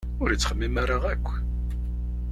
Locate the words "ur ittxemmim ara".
0.21-0.97